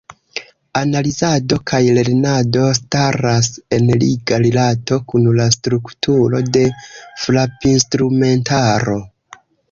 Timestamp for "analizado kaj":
0.79-1.79